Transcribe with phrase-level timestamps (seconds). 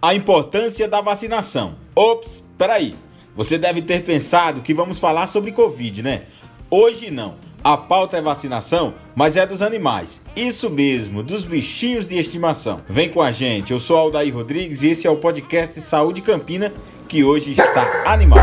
[0.00, 1.74] A importância da vacinação.
[1.94, 2.94] Ops, peraí.
[3.34, 6.22] Você deve ter pensado que vamos falar sobre Covid, né?
[6.70, 7.34] Hoje não.
[7.64, 10.20] A pauta é vacinação, mas é dos animais.
[10.36, 12.80] Isso mesmo, dos bichinhos de estimação.
[12.88, 16.72] Vem com a gente, eu sou Aldair Rodrigues e esse é o podcast Saúde Campina,
[17.08, 18.38] que hoje está animal.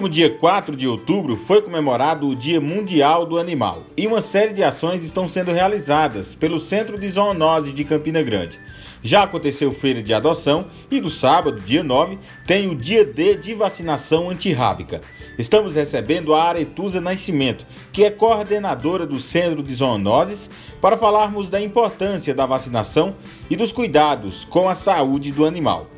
[0.00, 4.54] Último dia 4 de outubro foi comemorado o Dia Mundial do Animal e uma série
[4.54, 8.58] de ações estão sendo realizadas pelo Centro de Zoonose de Campina Grande.
[9.02, 13.52] Já aconteceu feira de adoção e no sábado, dia 9, tem o dia D de
[13.52, 15.02] vacinação antirrábica.
[15.38, 20.48] Estamos recebendo a Aretusa Nascimento, que é coordenadora do Centro de Zoonoses,
[20.80, 23.14] para falarmos da importância da vacinação
[23.50, 25.88] e dos cuidados com a saúde do animal.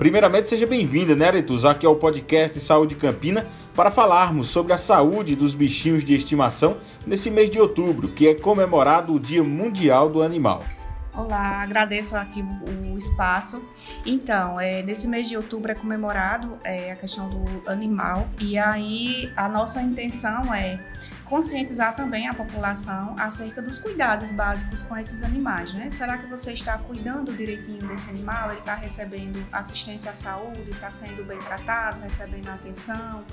[0.00, 3.46] Primeiramente, seja bem-vinda, né, Aretus, aqui ao podcast Saúde Campina,
[3.76, 8.34] para falarmos sobre a saúde dos bichinhos de estimação nesse mês de outubro, que é
[8.34, 10.64] comemorado o Dia Mundial do Animal.
[11.12, 13.62] Olá, agradeço aqui o espaço.
[14.06, 19.30] Então, é, nesse mês de outubro é comemorado é, a questão do animal e aí
[19.36, 20.82] a nossa intenção é
[21.30, 25.88] conscientizar também a população acerca dos cuidados básicos com esses animais, né?
[25.88, 28.50] Será que você está cuidando direitinho desse animal?
[28.50, 33.24] Ele está recebendo assistência à saúde, está sendo bem tratado, recebendo atenção,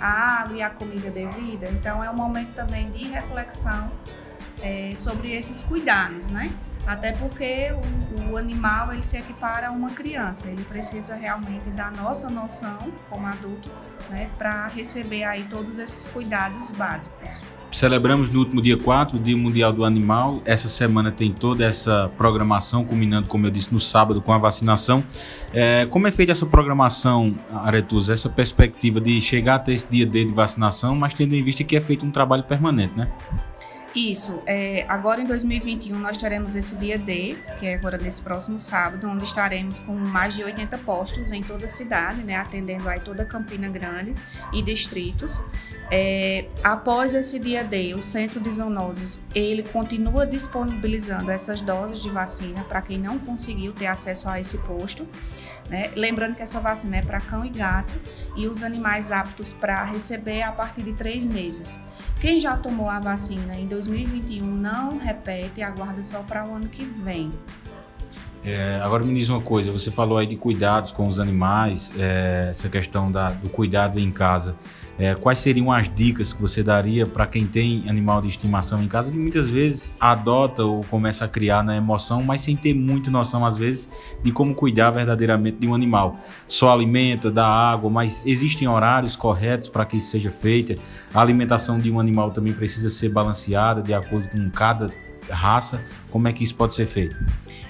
[0.00, 1.68] a água e a comida devida?
[1.68, 3.92] Então é um momento também de reflexão
[4.62, 6.50] é, sobre esses cuidados, né?
[6.86, 11.90] Até porque o, o, animal ele se equipara a uma criança, ele precisa realmente da
[11.90, 13.70] nossa noção como adulto,
[14.10, 17.40] né, para receber aí todos esses cuidados básicos.
[17.74, 20.40] Celebramos no último dia 4 o Dia Mundial do Animal.
[20.44, 25.02] Essa semana tem toda essa programação, culminando, como eu disse, no sábado com a vacinação.
[25.52, 30.24] É, como é feita essa programação, Aretusa, essa perspectiva de chegar até esse dia D
[30.24, 33.10] de vacinação, mas tendo em vista que é feito um trabalho permanente, né?
[33.94, 34.42] Isso.
[34.44, 39.08] É, agora em 2021 nós teremos esse dia D, que é agora nesse próximo sábado,
[39.08, 43.24] onde estaremos com mais de 80 postos em toda a cidade, né, atendendo aí toda
[43.24, 44.12] Campina Grande
[44.52, 45.40] e distritos.
[45.90, 52.10] É, após esse dia D, o Centro de Zoonoses ele continua disponibilizando essas doses de
[52.10, 55.06] vacina para quem não conseguiu ter acesso a esse posto.
[55.68, 55.90] Né?
[55.94, 57.92] Lembrando que essa vacina é para cão e gato
[58.36, 61.78] e os animais aptos para receber a partir de três meses.
[62.20, 66.68] Quem já tomou a vacina em 2021 não repete e aguarda só para o ano
[66.68, 67.30] que vem.
[68.44, 72.48] É, agora me diz uma coisa, você falou aí de cuidados com os animais, é,
[72.50, 74.54] essa questão da, do cuidado em casa.
[74.96, 78.86] É, quais seriam as dicas que você daria para quem tem animal de estimação em
[78.86, 83.10] casa que muitas vezes adota ou começa a criar na emoção, mas sem ter muita
[83.10, 83.90] noção às vezes
[84.22, 86.16] de como cuidar verdadeiramente de um animal?
[86.46, 90.80] Só alimenta, dá água, mas existem horários corretos para que isso seja feito?
[91.12, 94.92] A alimentação de um animal também precisa ser balanceada de acordo com cada
[95.28, 95.84] raça.
[96.10, 97.16] Como é que isso pode ser feito?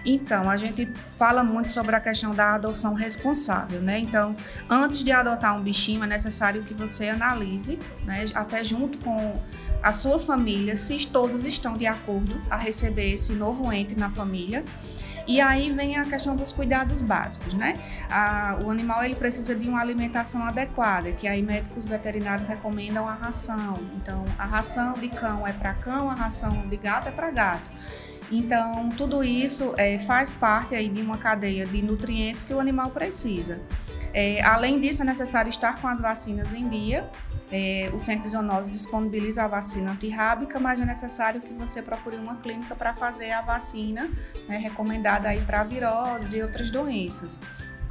[0.04, 3.98] Então, a gente fala muito sobre a questão da adoção responsável, né?
[3.98, 4.36] Então,
[4.68, 9.40] antes de adotar um bichinho, é necessário que você analise, né, até junto com
[9.82, 14.64] a sua família, se todos estão de acordo a receber esse novo ente na família.
[15.26, 17.74] E aí vem a questão dos cuidados básicos, né?
[18.10, 23.14] A, o animal ele precisa de uma alimentação adequada, que aí médicos veterinários recomendam a
[23.14, 23.78] ração.
[23.94, 27.70] Então, a ração de cão é para cão, a ração de gato é para gato.
[28.30, 32.90] Então, tudo isso é, faz parte aí de uma cadeia de nutrientes que o animal
[32.90, 33.60] precisa.
[34.12, 37.10] É, além disso, é necessário estar com as vacinas em dia.
[37.50, 42.16] É, o Centro de Zoonose disponibiliza a vacina antirrábica, mas é necessário que você procure
[42.16, 44.10] uma clínica para fazer a vacina
[44.48, 47.40] né, recomendada aí para virose e outras doenças,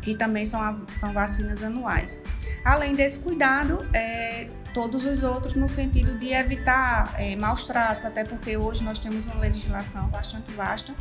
[0.02, 2.20] que também são, são vacinas anuais.
[2.66, 8.24] Além desse cuidado, é, todos os outros no sentido de evitar é, maus tratos, até
[8.24, 10.94] porque hoje nós temos uma legislação bastante vasta.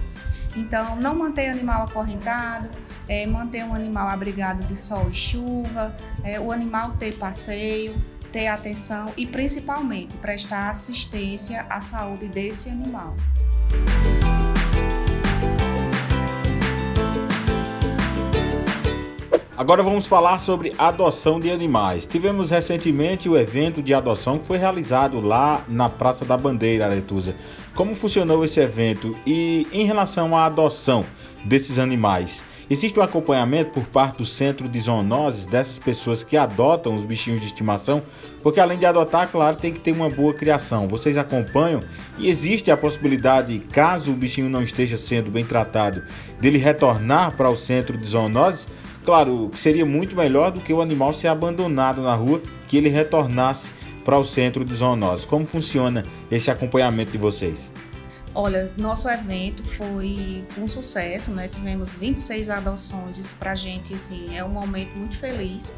[0.55, 2.69] Então, não manter animal acorrentado,
[3.09, 8.48] é, manter um animal abrigado de sol e chuva, é, o animal ter passeio, ter
[8.48, 13.16] atenção e principalmente prestar assistência à saúde desse animal.
[19.54, 22.07] Agora vamos falar sobre adoção de animais.
[22.07, 27.37] Tivemos recentemente o evento de adoção que foi realizado lá na Praça da Bandeira, Aretusa.
[27.75, 31.04] Como funcionou esse evento e em relação à adoção
[31.45, 32.43] desses animais?
[32.71, 37.41] Existe um acompanhamento por parte do Centro de Zoonoses dessas pessoas que adotam os bichinhos
[37.41, 38.03] de estimação?
[38.43, 40.89] Porque além de adotar, claro, tem que ter uma boa criação.
[40.89, 41.83] Vocês acompanham
[42.16, 46.03] e existe a possibilidade, caso o bichinho não esteja sendo bem tratado,
[46.41, 48.66] dele retornar para o Centro de Zoonoses?
[49.04, 52.89] Claro, que seria muito melhor do que o animal ser abandonado na rua, que ele
[52.89, 53.72] retornasse
[54.04, 55.27] para o centro de zoonose.
[55.27, 57.71] Como funciona esse acompanhamento de vocês?
[58.34, 61.49] Olha, nosso evento foi um sucesso, né?
[61.49, 65.72] Tivemos 26 adoções, isso para a gente assim, é um momento muito feliz.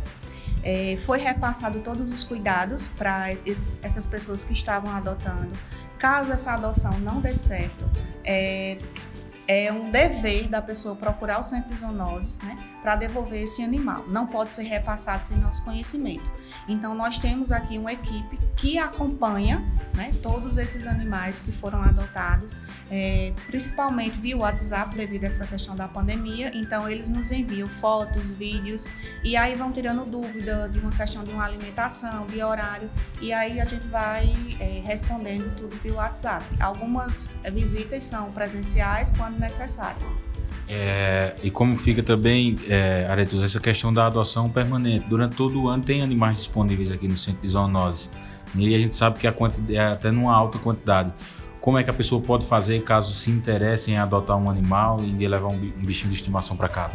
[0.63, 5.51] É, foi repassado todos os cuidados para essas pessoas que estavam adotando.
[5.99, 7.85] Caso essa adoção não dê certo,
[8.23, 8.79] é,
[9.49, 14.05] é um dever da pessoa procurar o centro de zoonoses, né, para devolver esse animal.
[14.07, 16.31] Não pode ser repassado sem nosso conhecimento.
[16.69, 19.65] Então, nós temos aqui uma equipe que acompanha
[19.95, 22.55] né, todos esses animais que foram adotados,
[22.91, 26.51] é, principalmente via WhatsApp, devido a essa questão da pandemia.
[26.55, 28.87] Então, eles nos enviam fotos, vídeos,
[29.25, 33.63] e aí vão tirando dúvida de uma questão de uma alimentação, de horário, e aí
[33.63, 34.31] a gente vai
[34.61, 36.45] é, respondendo tudo via WhatsApp.
[36.61, 40.34] Algumas visitas são presenciais, quando necessário.
[40.69, 45.07] É, e como fica também, é, Aretus, essa questão da adoção permanente.
[45.09, 48.09] Durante todo o ano tem animais disponíveis aqui no centro de zoonose.
[48.55, 51.13] E a gente sabe que a quantidade, é até numa alta quantidade.
[51.61, 55.27] Como é que a pessoa pode fazer caso se interesse em adotar um animal e
[55.27, 56.95] levar um bichinho de estimação para casa?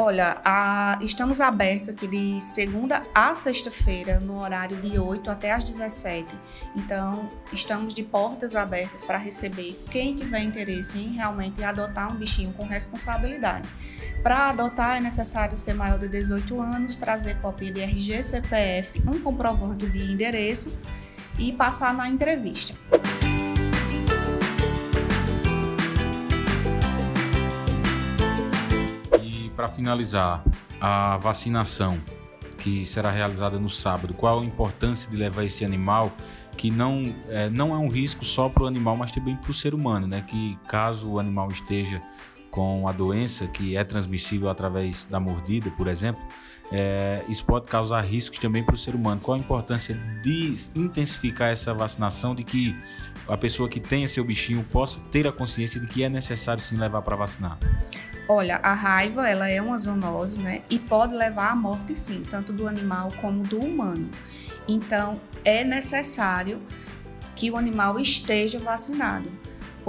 [0.00, 5.64] Olha, a, estamos abertos aqui de segunda a sexta-feira, no horário de 8 até às
[5.64, 6.36] 17.
[6.76, 12.52] Então, estamos de portas abertas para receber quem tiver interesse em realmente adotar um bichinho
[12.52, 13.68] com responsabilidade.
[14.22, 19.18] Para adotar é necessário ser maior de 18 anos, trazer cópia de RG, CPF, um
[19.18, 20.78] comprovante de endereço
[21.36, 22.72] e passar na entrevista.
[29.58, 30.44] Para finalizar,
[30.80, 31.98] a vacinação
[32.58, 36.12] que será realizada no sábado, qual a importância de levar esse animal
[36.56, 39.54] que não é, não é um risco só para o animal, mas também para o
[39.54, 40.22] ser humano, né?
[40.24, 42.00] Que caso o animal esteja
[42.52, 46.22] com a doença que é transmissível através da mordida, por exemplo,
[46.70, 49.20] é, isso pode causar riscos também para o ser humano.
[49.20, 52.76] Qual a importância de intensificar essa vacinação, de que
[53.26, 56.76] a pessoa que tenha seu bichinho possa ter a consciência de que é necessário sim
[56.76, 57.58] levar para vacinar?
[58.28, 60.62] Olha, a raiva ela é uma zoonose, né?
[60.68, 64.10] E pode levar à morte sim, tanto do animal como do humano.
[64.66, 66.60] Então, é necessário
[67.34, 69.30] que o animal esteja vacinado,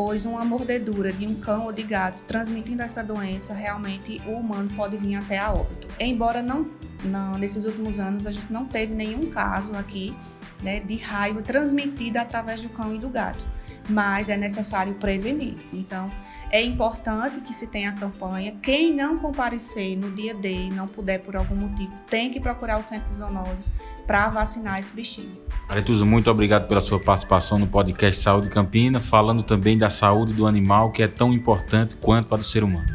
[0.01, 4.69] pois uma mordedura de um cão ou de gato transmitindo essa doença, realmente o humano
[4.74, 5.90] pode vir até a óbito.
[6.00, 6.72] Embora não,
[7.04, 10.16] não nesses últimos anos a gente não teve nenhum caso aqui
[10.63, 13.46] né, de raiva transmitida através do cão e do gato,
[13.90, 15.56] mas é necessário prevenir.
[15.74, 16.12] Então,
[16.52, 18.56] é importante que se tenha a campanha.
[18.62, 22.78] Quem não comparecer no dia D e não puder por algum motivo, tem que procurar
[22.78, 23.72] o centro de zoonoses
[24.08, 25.38] para vacinar esse bichinho.
[25.68, 30.48] Aretuza, muito obrigado pela sua participação no podcast Saúde Campina, falando também da saúde do
[30.48, 32.88] animal, que é tão importante quanto a do ser humano.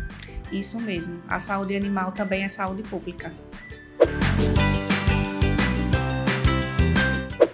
[0.51, 1.23] Isso mesmo.
[1.29, 3.33] A saúde animal também é saúde pública.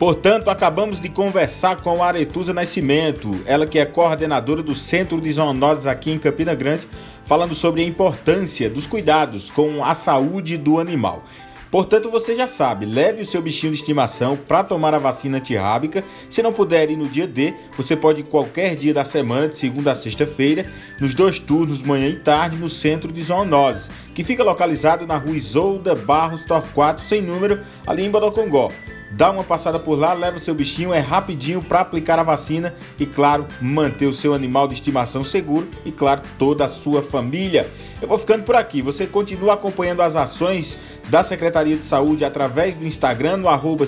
[0.00, 5.30] Portanto, acabamos de conversar com a Aretusa Nascimento, ela que é coordenadora do Centro de
[5.30, 6.88] Zoonoses aqui em Campina Grande,
[7.26, 11.22] falando sobre a importância dos cuidados com a saúde do animal.
[11.70, 16.02] Portanto, você já sabe, leve o seu bichinho de estimação para tomar a vacina antirrábica.
[16.30, 19.56] Se não puder ir no dia D, você pode ir qualquer dia da semana, de
[19.56, 20.64] segunda a sexta-feira,
[20.98, 25.36] nos dois turnos, manhã e tarde, no Centro de Zoonoses, que fica localizado na rua
[25.36, 28.70] Isolda Barros Torquato, sem número, ali em Bodocongó
[29.10, 32.74] dá uma passada por lá, leva o seu bichinho, é rapidinho para aplicar a vacina
[32.98, 37.68] e, claro, manter o seu animal de estimação seguro e, claro, toda a sua família.
[38.00, 38.80] Eu vou ficando por aqui.
[38.80, 43.84] Você continua acompanhando as ações da Secretaria de Saúde através do Instagram, no arroba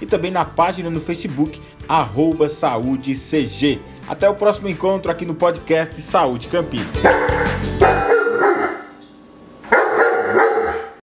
[0.00, 3.80] e também na página no Facebook, arroba SaúdeCG.
[4.08, 6.86] Até o próximo encontro aqui no podcast Saúde Campina.